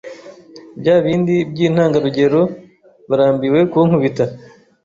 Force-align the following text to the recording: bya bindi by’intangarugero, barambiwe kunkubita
bya 0.79 0.95
bindi 1.05 1.33
by’intangarugero, 1.51 2.41
barambiwe 3.09 3.59
kunkubita 3.71 4.25